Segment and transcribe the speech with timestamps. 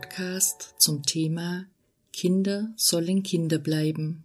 [0.00, 1.66] Podcast zum Thema
[2.10, 4.24] Kinder sollen Kinder bleiben.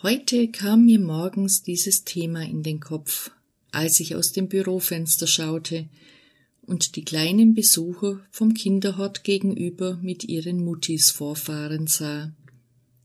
[0.00, 3.32] Heute kam mir morgens dieses Thema in den Kopf,
[3.72, 5.88] als ich aus dem Bürofenster schaute
[6.62, 12.32] und die kleinen Besucher vom Kinderhort gegenüber mit ihren Muttis vorfahren sah.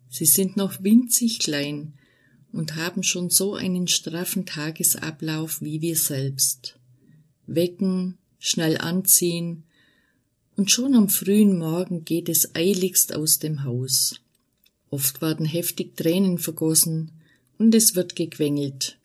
[0.09, 1.95] Sie sind noch winzig klein
[2.51, 6.79] und haben schon so einen straffen Tagesablauf wie wir selbst.
[7.47, 9.63] Wecken, schnell anziehen,
[10.55, 14.19] und schon am frühen Morgen geht es eiligst aus dem Haus.
[14.89, 17.11] Oft werden heftig Tränen vergossen
[17.57, 18.97] und es wird gequengelt.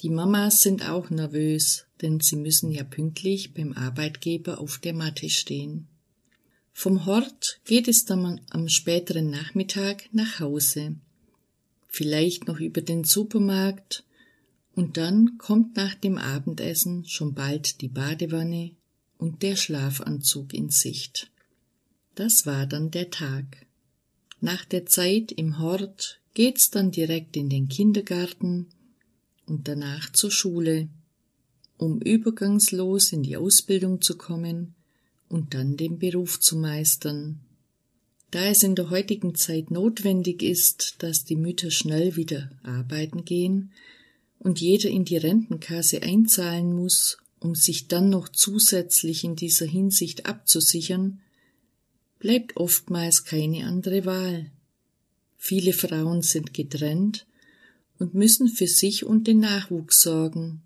[0.00, 5.30] Die Mamas sind auch nervös, denn sie müssen ja pünktlich beim Arbeitgeber auf der Matte
[5.30, 5.86] stehen.
[6.72, 10.96] Vom Hort geht es dann am späteren Nachmittag nach Hause.
[11.86, 14.04] Vielleicht noch über den Supermarkt
[14.74, 18.72] und dann kommt nach dem Abendessen schon bald die Badewanne
[19.22, 21.30] und der Schlafanzug in Sicht.
[22.16, 23.66] Das war dann der Tag.
[24.40, 28.66] Nach der Zeit im Hort geht's dann direkt in den Kindergarten
[29.46, 30.88] und danach zur Schule,
[31.76, 34.74] um übergangslos in die Ausbildung zu kommen
[35.28, 37.38] und dann den Beruf zu meistern.
[38.32, 43.70] Da es in der heutigen Zeit notwendig ist, dass die Mütter schnell wieder arbeiten gehen
[44.40, 50.26] und jeder in die Rentenkasse einzahlen muss, um sich dann noch zusätzlich in dieser Hinsicht
[50.26, 51.20] abzusichern,
[52.18, 54.50] bleibt oftmals keine andere Wahl.
[55.36, 57.26] Viele Frauen sind getrennt
[57.98, 60.62] und müssen für sich und den Nachwuchs sorgen.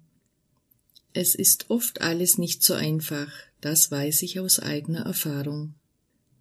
[1.12, 3.32] Es ist oft alles nicht so einfach,
[3.62, 5.74] das weiß ich aus eigener Erfahrung.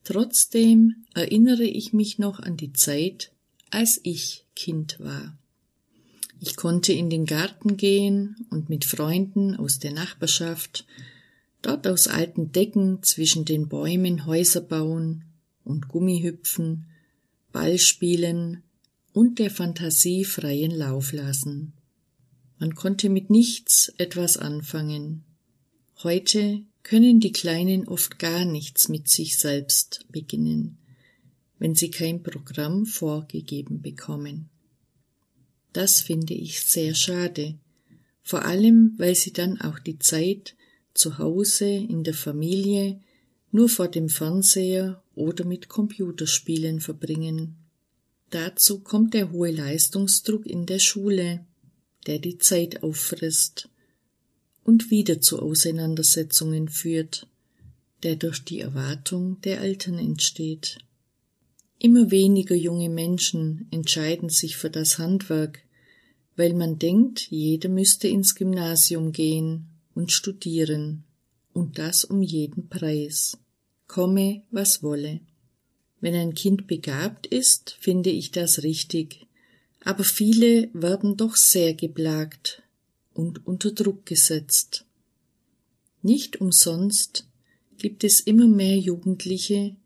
[0.03, 3.31] Trotzdem erinnere ich mich noch an die Zeit,
[3.71, 5.37] als ich Kind war.
[6.45, 10.85] Ich konnte in den Garten gehen und mit Freunden aus der Nachbarschaft
[11.63, 15.23] dort aus alten Decken zwischen den Bäumen Häuser bauen
[15.63, 16.85] und Gummihüpfen,
[17.51, 18.61] Ball spielen
[19.11, 21.73] und der Fantasie freien Lauf lassen.
[22.59, 25.23] Man konnte mit nichts etwas anfangen.
[26.03, 30.77] Heute können die Kleinen oft gar nichts mit sich selbst beginnen,
[31.57, 34.51] wenn sie kein Programm vorgegeben bekommen.
[35.75, 37.55] Das finde ich sehr schade,
[38.23, 40.55] vor allem weil sie dann auch die Zeit
[40.93, 43.01] zu Hause in der Familie
[43.51, 47.57] nur vor dem Fernseher oder mit Computerspielen verbringen.
[48.29, 51.45] Dazu kommt der hohe Leistungsdruck in der Schule,
[52.07, 53.67] der die Zeit auffrisst
[54.63, 57.27] und wieder zu Auseinandersetzungen führt,
[58.01, 60.77] der durch die Erwartung der Eltern entsteht.
[61.79, 65.64] Immer weniger junge Menschen entscheiden sich für das Handwerk,
[66.35, 71.03] weil man denkt, jeder müsste ins Gymnasium gehen und studieren,
[71.53, 73.37] und das um jeden Preis,
[73.87, 75.21] komme, was wolle.
[76.01, 79.25] Wenn ein Kind begabt ist, finde ich das richtig,
[79.81, 82.61] aber viele werden doch sehr geplagt
[83.13, 84.85] und unter Druck gesetzt.
[86.01, 87.27] Nicht umsonst
[87.77, 89.77] gibt es immer mehr Jugendliche,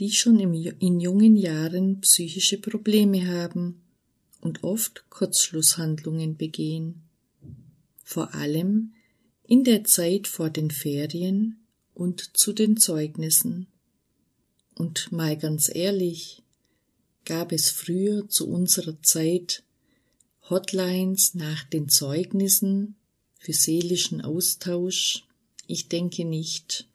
[0.00, 3.82] die schon in jungen Jahren psychische Probleme haben
[4.42, 7.02] und oft Kurzschlusshandlungen begehen.
[8.04, 8.92] Vor allem
[9.44, 11.64] in der Zeit vor den Ferien
[11.94, 13.68] und zu den Zeugnissen.
[14.74, 16.42] Und mal ganz ehrlich,
[17.24, 19.62] gab es früher zu unserer Zeit
[20.50, 22.96] Hotlines nach den Zeugnissen
[23.38, 25.24] für seelischen Austausch?
[25.68, 26.88] Ich denke nicht.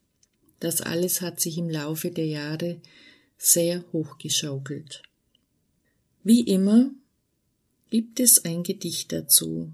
[0.59, 2.81] Das alles hat sich im Laufe der Jahre
[3.37, 5.01] sehr hochgeschaukelt.
[6.23, 6.91] Wie immer
[7.89, 9.71] gibt es ein Gedicht dazu.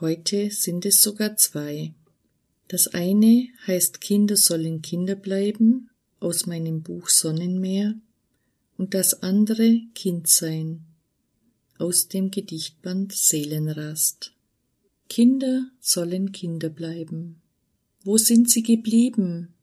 [0.00, 1.92] Heute sind es sogar zwei.
[2.68, 5.90] Das eine heißt Kinder sollen Kinder bleiben
[6.20, 7.94] aus meinem Buch Sonnenmeer
[8.76, 10.84] und das andere Kind sein
[11.78, 14.32] aus dem Gedichtband Seelenrast.
[15.08, 17.40] Kinder sollen Kinder bleiben.
[18.02, 19.54] Wo sind sie geblieben,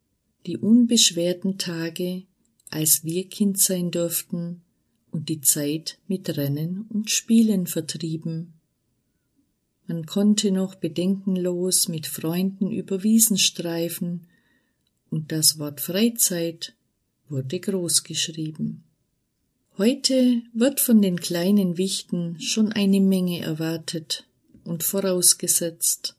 [0.46, 2.24] die unbeschwerten Tage,
[2.70, 4.62] als wir Kind sein durften
[5.16, 8.52] und die Zeit mit Rennen und Spielen vertrieben.
[9.88, 14.28] Man konnte noch bedenkenlos mit Freunden über Wiesen streifen,
[15.10, 16.76] und das Wort Freizeit
[17.30, 18.84] wurde groß geschrieben.
[19.78, 24.28] Heute wird von den kleinen Wichten schon eine Menge erwartet
[24.66, 26.18] und vorausgesetzt.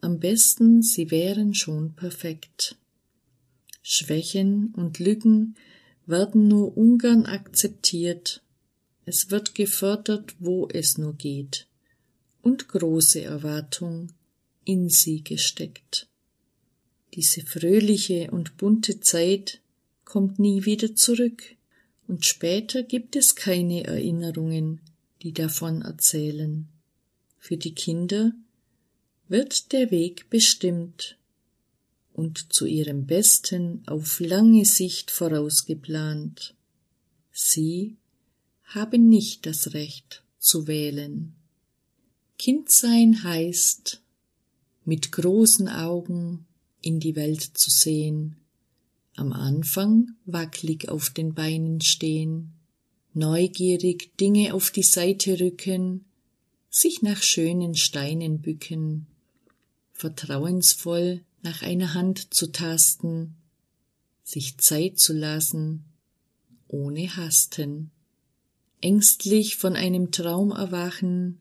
[0.00, 2.76] Am besten sie wären schon perfekt.
[3.80, 5.54] Schwächen und Lücken
[6.06, 8.42] werden nur ungern akzeptiert,
[9.04, 11.66] es wird gefördert, wo es nur geht,
[12.40, 14.12] und große Erwartung
[14.64, 16.08] in sie gesteckt.
[17.14, 19.60] Diese fröhliche und bunte Zeit
[20.04, 21.42] kommt nie wieder zurück,
[22.06, 24.80] und später gibt es keine Erinnerungen,
[25.22, 26.68] die davon erzählen.
[27.38, 28.32] Für die Kinder
[29.28, 31.16] wird der Weg bestimmt
[32.12, 36.54] und zu ihrem Besten auf lange Sicht vorausgeplant.
[37.32, 37.96] Sie
[38.64, 41.34] haben nicht das Recht zu wählen.
[42.38, 44.00] Kindsein heißt,
[44.84, 46.46] mit großen Augen
[46.80, 48.36] in die Welt zu sehen,
[49.14, 52.52] am Anfang wacklig auf den Beinen stehen,
[53.14, 56.06] neugierig Dinge auf die Seite rücken,
[56.70, 59.06] sich nach schönen Steinen bücken,
[59.92, 63.36] vertrauensvoll nach einer Hand zu tasten,
[64.22, 65.84] sich Zeit zu lassen,
[66.68, 67.90] ohne Hasten,
[68.80, 71.40] ängstlich von einem Traum erwachen,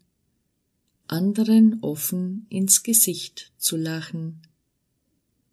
[1.07, 4.41] anderen offen ins Gesicht zu lachen,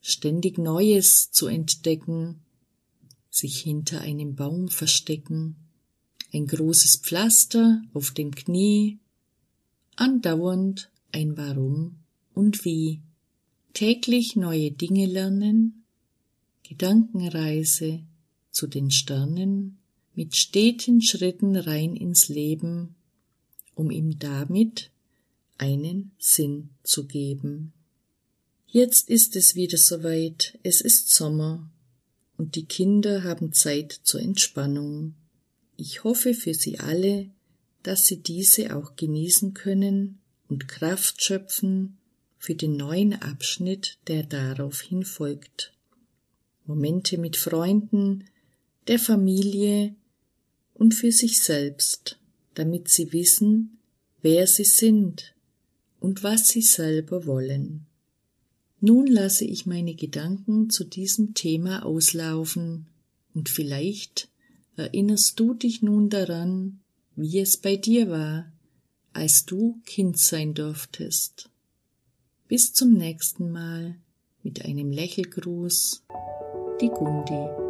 [0.00, 2.40] ständig Neues zu entdecken,
[3.30, 5.56] sich hinter einem Baum verstecken,
[6.32, 8.98] ein großes Pflaster auf dem Knie,
[9.96, 12.00] andauernd ein Warum
[12.34, 13.02] und Wie,
[13.72, 15.84] täglich neue Dinge lernen,
[16.68, 18.02] Gedankenreise
[18.50, 19.78] zu den Sternen,
[20.14, 22.96] mit steten Schritten rein ins Leben,
[23.74, 24.90] um ihm damit
[25.58, 27.72] einen Sinn zu geben.
[28.66, 31.70] Jetzt ist es wieder soweit, es ist Sommer,
[32.36, 35.14] und die Kinder haben Zeit zur Entspannung.
[35.76, 37.30] Ich hoffe für sie alle,
[37.82, 41.97] dass sie diese auch genießen können und Kraft schöpfen
[42.38, 45.72] für den neuen Abschnitt, der daraufhin folgt.
[46.64, 48.24] Momente mit Freunden,
[48.86, 49.94] der Familie
[50.74, 52.18] und für sich selbst,
[52.54, 53.78] damit sie wissen,
[54.22, 55.34] wer sie sind
[56.00, 57.86] und was sie selber wollen.
[58.80, 62.86] Nun lasse ich meine Gedanken zu diesem Thema auslaufen,
[63.34, 64.28] und vielleicht
[64.76, 66.80] erinnerst du dich nun daran,
[67.14, 68.52] wie es bei dir war,
[69.12, 71.50] als du Kind sein durftest.
[72.48, 73.96] Bis zum nächsten Mal
[74.42, 76.02] mit einem Lächelgruß,
[76.80, 77.67] die Gundi.